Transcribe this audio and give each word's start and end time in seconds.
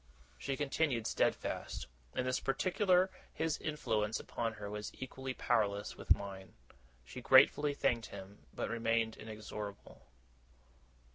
She 0.39 0.57
continued 0.57 1.05
steadfast. 1.05 1.85
In 2.15 2.25
this 2.25 2.39
particular, 2.39 3.11
his 3.31 3.59
influence 3.59 4.19
upon 4.19 4.53
her 4.53 4.67
was 4.67 4.89
equally 4.95 5.35
powerless 5.35 5.95
with 5.95 6.15
mine. 6.15 6.55
She 7.05 7.21
gratefully 7.21 7.75
thanked 7.75 8.07
him 8.07 8.47
but 8.51 8.67
remained 8.67 9.15
inexorable. 9.15 10.07